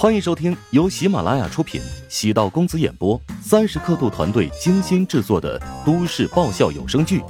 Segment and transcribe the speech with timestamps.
[0.00, 7.20] 欢迎收听由喜马拉雅出品、喜道公子演播、三十刻度团队精心制作的都市爆笑有声剧《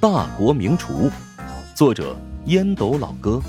[0.00, 0.92] 大国名厨》，
[1.72, 2.16] 作者
[2.46, 3.40] 烟斗老哥，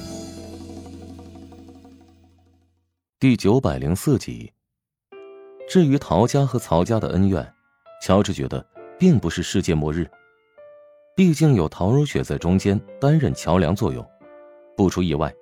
[3.20, 4.54] 第九百零四集。
[5.68, 7.52] 至于陶家和曹家的恩怨，
[8.04, 8.64] 乔治觉得
[9.00, 10.08] 并不是世界末日，
[11.16, 14.08] 毕竟有陶如雪在中间担任桥梁作用。
[14.76, 15.34] 不出意外，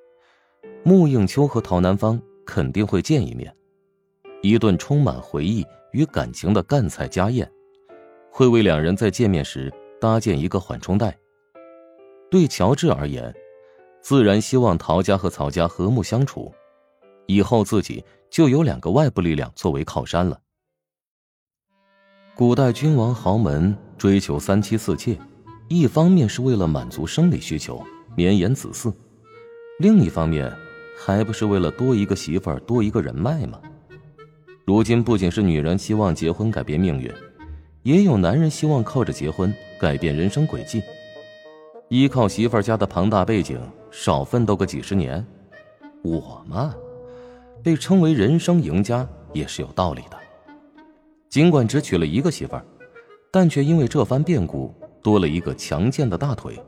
[0.85, 2.17] 穆应秋和陶南方。
[2.45, 3.53] 肯定会见一面，
[4.41, 7.49] 一顿充满回忆与感情的赣菜家宴，
[8.31, 11.17] 会为两人在见面时搭建一个缓冲带。
[12.29, 13.33] 对乔治而言，
[14.01, 16.53] 自然希望陶家和曹家和睦相处，
[17.27, 20.39] 以后自己就有两个外部力量作为靠山了。
[22.35, 25.17] 古代君王豪门追求三妻四妾，
[25.69, 27.81] 一方面是为了满足生理需求，
[28.15, 28.93] 绵延子嗣，
[29.79, 30.53] 另一方面。
[30.97, 33.59] 还不是为了多一个媳妇儿，多一个人脉吗？
[34.65, 37.11] 如今不仅是女人希望结婚改变命运，
[37.83, 40.81] 也有男人希望靠着结婚改变人生轨迹。
[41.89, 43.59] 依靠媳妇儿家的庞大背景，
[43.91, 45.23] 少奋斗个几十年，
[46.01, 46.73] 我嘛，
[47.61, 50.17] 被称为人生赢家也是有道理的。
[51.29, 52.65] 尽管只娶了一个媳妇儿，
[53.29, 56.59] 但却因为这番变故多了一个强健的大腿，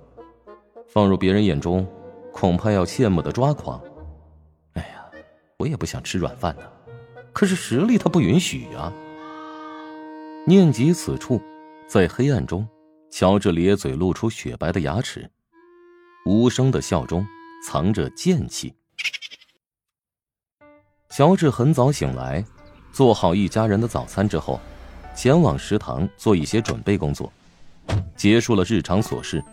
[0.87, 1.87] 放入别人眼中，
[2.31, 3.81] 恐怕要羡慕的抓狂。
[5.59, 6.61] 我也不想吃软饭呢，
[7.33, 8.93] 可是实力他不允许呀。
[10.45, 11.41] 念及此处，
[11.87, 12.67] 在黑暗中，
[13.09, 15.27] 乔治咧嘴露出雪白的牙齿，
[16.27, 17.25] 无声的笑中
[17.65, 18.71] 藏着剑气。
[21.09, 22.45] 乔治很早醒来，
[22.91, 24.59] 做好一家人的早餐之后，
[25.15, 27.33] 前往食堂做一些准备工作，
[28.15, 29.43] 结束了日常琐事，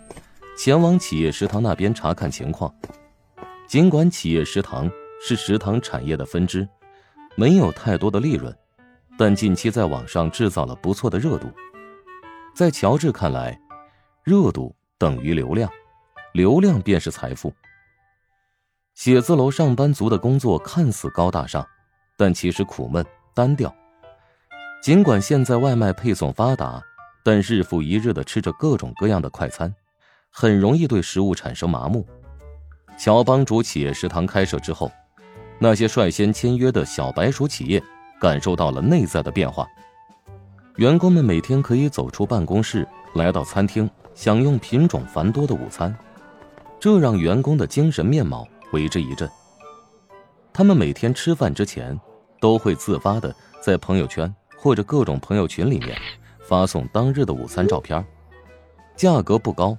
[0.58, 2.72] 前往企业食堂那边查看情况。
[3.66, 4.92] 尽管企业食堂。
[5.26, 6.68] 是食堂产业的分支，
[7.34, 8.54] 没有太多的利润，
[9.16, 11.50] 但近期在网上制造了不错的热度。
[12.54, 13.58] 在乔治看来，
[14.22, 15.72] 热度等于流量，
[16.34, 17.50] 流量便是财富。
[18.92, 21.66] 写字楼上班族的工作看似高大上，
[22.18, 23.74] 但其实苦闷单调。
[24.82, 26.82] 尽管现在外卖配送发达，
[27.24, 29.74] 但日复一日的吃着各种各样的快餐，
[30.28, 32.06] 很容易对食物产生麻木。
[32.98, 34.92] 乔帮主企业食堂开设之后。
[35.58, 37.82] 那些率先签约的小白鼠企业
[38.20, 39.66] 感受到了内在的变化，
[40.76, 45.96] 员工们每天可以走出办公室，来到餐厅享用品种繁多的午餐，
[46.78, 49.28] 这让员工的精神面貌为之一振。
[50.52, 51.98] 他们每天吃饭之前，
[52.40, 55.96] 都会自发的在朋友圈或者各种朋友群里面
[56.46, 58.04] 发送当日的午餐照片，
[58.96, 59.76] 价格不高，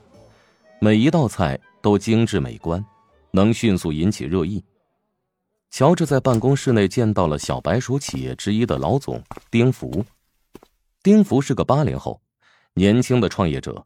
[0.79, 2.83] 每一道菜都精致美观，
[3.31, 4.63] 能迅速引起热议。
[5.75, 9.21] 乔治在办公室内见到了小白鼠企业之一的老总
[9.51, 10.05] 丁福。
[11.03, 12.21] 丁福是个八零后，
[12.75, 13.85] 年轻的创业者，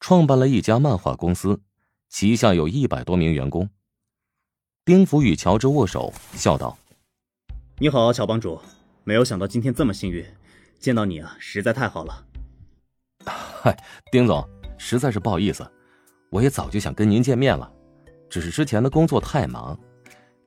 [0.00, 1.60] 创办了一家漫画公司，
[2.08, 3.68] 旗下有一百多名员工。
[4.86, 6.78] 丁福与乔治握手，笑道
[7.76, 8.58] ：“你好，乔帮主，
[9.04, 10.24] 没有想到今天这么幸运，
[10.80, 12.24] 见到你啊，实在太好了。
[13.60, 13.76] ”“嗨，
[14.10, 14.42] 丁总，
[14.78, 15.70] 实在是不好意思，
[16.30, 17.70] 我也早就想跟您见面了，
[18.30, 19.78] 只是之前的工作太忙。”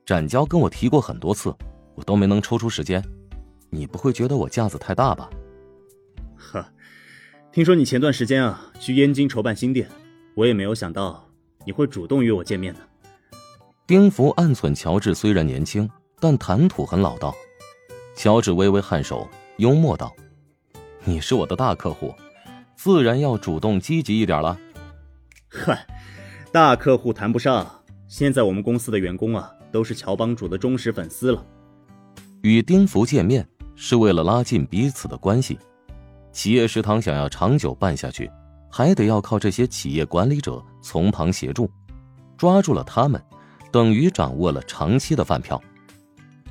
[0.04, 1.54] 展交跟我提过很多次，
[1.94, 3.02] 我都没能抽出时间。
[3.70, 5.30] 你不会觉得我架子太大吧？
[6.36, 6.64] 呵，
[7.52, 9.88] 听说你前段时间啊去燕京筹办新店，
[10.34, 11.26] 我也没有想到
[11.64, 12.80] 你会主动约我见面呢。
[13.86, 15.88] 丁福暗忖乔治虽然年轻，
[16.20, 17.34] 但谈吐很老道。
[18.14, 19.26] 乔治微微颔首，
[19.56, 20.12] 幽默道
[21.04, 22.14] ：“你是我的大客户，
[22.76, 24.58] 自然要主动积极一点了。
[25.48, 25.86] ”嗨，
[26.50, 29.50] 大客户谈不上，现在我们公司的员工啊。
[29.72, 31.44] 都是乔帮主的忠实粉丝了。
[32.42, 35.58] 与丁福见面是为了拉近彼此的关系。
[36.32, 38.30] 企业食堂想要长久办下去，
[38.70, 41.70] 还得要靠这些企业管理者从旁协助。
[42.36, 43.22] 抓住了他们，
[43.70, 45.62] 等于掌握了长期的饭票。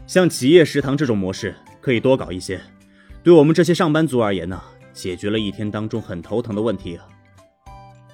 [0.07, 2.61] 像企业食堂这种模式，可以多搞一些。
[3.23, 4.61] 对我们这些上班族而言呢，
[4.93, 7.05] 解决了一天当中很头疼的问题啊。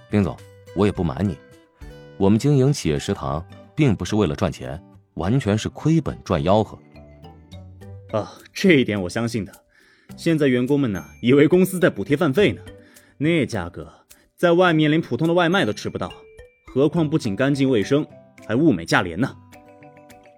[0.10, 0.36] 丁总，
[0.76, 1.38] 我也不瞒你，
[2.18, 3.46] 我们经营企业食堂，
[3.76, 4.82] 并不是为了赚钱。
[5.18, 6.78] 完全是亏本赚吆喝，
[8.12, 9.52] 啊，这一点我相信的。
[10.16, 12.62] 现在员工们呢，以为公司在补贴饭费呢，
[13.18, 13.92] 那价格
[14.36, 16.12] 在外面连普通的外卖都吃不到，
[16.74, 18.06] 何况不仅干净卫生，
[18.48, 19.36] 还物美价廉呢。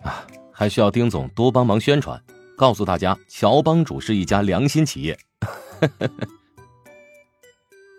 [0.01, 2.19] 啊，还需要丁总多帮忙宣传，
[2.57, 5.17] 告诉大家乔帮主是一家良心企业。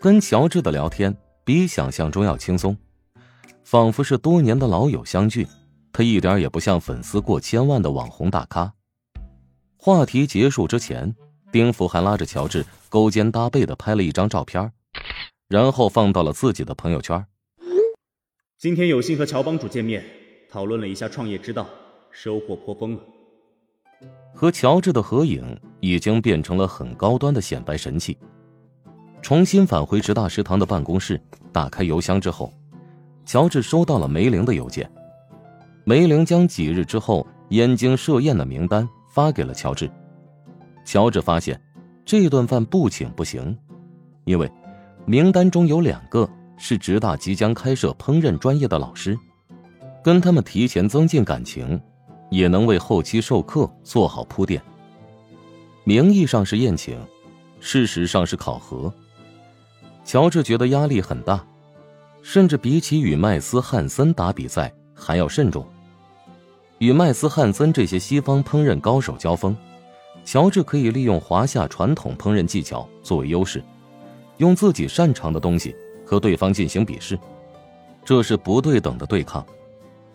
[0.01, 2.77] 跟乔治的聊天比想象中要轻松，
[3.65, 5.47] 仿佛是多年的老友相聚。
[5.93, 8.73] 他一点也不像粉丝过千万的网红大咖，
[9.77, 11.15] 话题结束之前，
[11.51, 14.73] 丁福还拉着乔治勾肩搭背的拍了一张照片，
[15.49, 17.27] 然后放到了自己的朋友圈。
[18.59, 20.05] 今天有幸和乔帮主见面，
[20.51, 21.67] 讨论了一下创业之道，
[22.11, 23.01] 收获颇丰了。
[24.35, 28.17] 和乔治的合影已经变成了很高端的显摆神器。
[29.21, 31.21] 重新返回直大食堂的办公室，
[31.53, 32.53] 打开邮箱之后，
[33.27, 34.91] 乔治收到了梅玲的邮件。
[35.85, 39.91] 梅玲将几日之后燕京设宴的名单发给了乔治。
[40.85, 41.61] 乔治发现，
[42.05, 43.57] 这顿饭不请不行，
[44.25, 44.51] 因为
[45.07, 49.19] 名单中有两个是直大即将开设烹饪专业的老师，
[50.03, 51.81] 跟他们提前增进感情，
[52.31, 54.61] 也能为后期授课做好铺垫。
[55.85, 56.99] 名义上是宴请，
[57.59, 58.93] 事实上是考核。
[60.05, 61.45] 乔治觉得压力很大，
[62.23, 65.67] 甚至比起与麦斯汉森打比赛还要慎重。
[66.79, 69.57] 与麦斯汉森这些西方烹饪高手交锋，
[70.25, 73.63] 乔治可以利用华夏传统烹饪技巧作为优势，
[74.37, 75.75] 用自己擅长的东西
[76.05, 77.19] 和对方进行比试，
[78.05, 79.45] 这是不对等的对抗。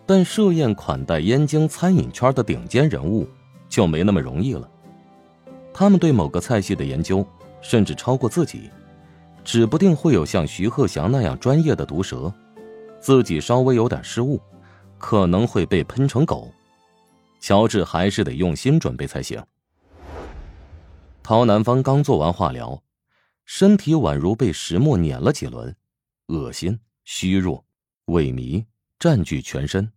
[0.06, 3.28] 但设宴款待燕京餐饮圈的顶尖人物
[3.68, 4.68] 就没那么容易了，
[5.74, 7.26] 他们对某个菜系的研究
[7.60, 8.70] 甚至超过自己。
[9.44, 12.32] 指不定会有像徐鹤祥那样专业的毒舌，
[12.98, 14.40] 自己稍微有点失误，
[14.98, 16.52] 可能会被喷成狗。
[17.40, 19.42] 乔治还是得用心准备才行。
[21.22, 22.82] 陶南方刚做完化疗，
[23.44, 25.76] 身体宛如被石磨碾了几轮，
[26.28, 27.64] 恶心、虚弱、
[28.06, 28.64] 萎靡
[28.98, 29.92] 占据全身。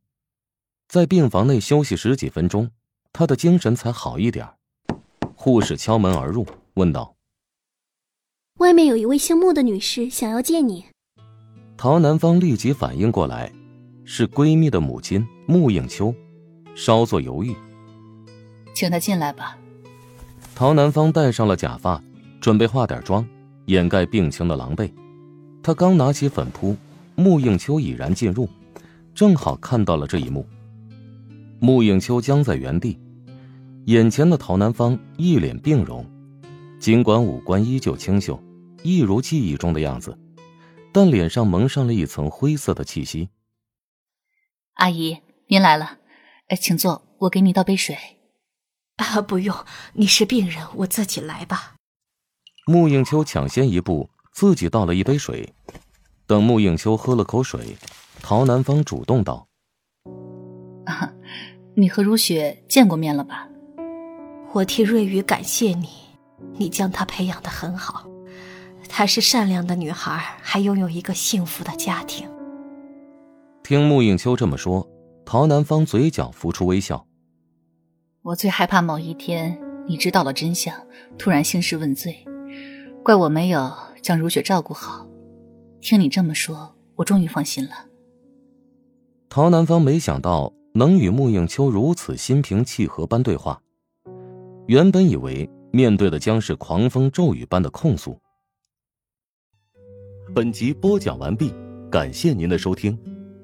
[0.88, 2.72] 在病房内休息十几分钟，
[3.13, 4.48] 他的精神才好一点。
[5.36, 7.16] 护士敲门而入，问道。
[8.57, 10.86] 外面有一位姓穆的女士想要见你。
[11.78, 13.52] 陶南方立即反应过来，
[14.11, 16.11] 是闺蜜的母亲穆应秋，
[16.73, 17.53] 稍作犹豫，
[18.73, 19.56] 请她进来吧。
[20.56, 22.01] 陶南方戴上了假发，
[22.41, 23.23] 准备化点妆，
[23.67, 24.91] 掩盖病情的狼狈。
[25.61, 26.75] 他刚拿起粉扑，
[27.13, 28.50] 穆应秋已然进入，
[29.13, 30.44] 正好看到了这一幕。
[31.59, 32.97] 穆应秋僵在原地，
[33.85, 36.03] 眼前的陶南方一脸病容，
[36.79, 38.41] 尽管五官依旧清秀。
[38.81, 40.17] 一如记忆中的样子，
[40.91, 43.29] 但脸上蒙上了一层灰色的气息。
[44.80, 45.98] 阿姨，您来了，
[46.58, 47.98] 请坐，我给你倒杯水。
[48.96, 49.54] 啊，不用，
[49.92, 51.76] 你是病人，我自己来吧。
[52.66, 55.54] 穆应秋抢先一步，自己倒了一杯水。
[56.26, 57.76] 等穆应秋喝了口水，
[58.22, 59.46] 陶南方主动道
[60.88, 61.12] ：“啊，
[61.76, 63.50] 你和如雪见过面了吧？
[64.54, 65.90] 我替瑞宇感谢你，
[66.54, 68.08] 你将她培养的很好。”
[68.88, 72.30] 她是善良的女孩，还拥有一个幸福的家庭。
[73.69, 74.89] 听穆应秋这么说，
[75.24, 77.06] 陶南方嘴角浮出微笑。
[78.24, 80.75] 我最害怕某一天你知道了真相，
[81.19, 82.25] 突然兴师问罪，
[83.04, 83.71] 怪我没有
[84.01, 85.07] 将如雪照顾好。
[85.81, 87.86] 听你这么说，我终于放心了。
[89.30, 93.62] 陶南方没想到能与穆应秋如此心平气和般对话，
[94.66, 98.19] 原本以为面对的将是狂风骤雨般的控诉。
[100.33, 101.54] 本集播讲完毕，
[101.92, 102.98] 感谢您的收听。